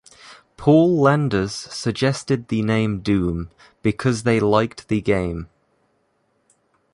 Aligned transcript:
Paul 0.57 0.99
Landers 0.99 1.53
suggested 1.53 2.47
the 2.47 2.63
name 2.63 3.01
"Doom" 3.01 3.51
because 3.83 4.23
they 4.23 4.39
liked 4.39 4.87
the 4.87 4.99
game. 4.99 5.47